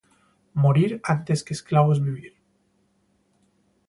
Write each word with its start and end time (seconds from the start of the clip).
¡morir 0.61 0.99
antes 1.03 1.43
que 1.45 1.53
esclavos 1.53 2.01
vivir! 2.07 2.33